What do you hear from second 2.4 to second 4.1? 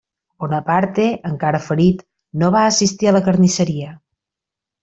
no va assistir a la carnisseria.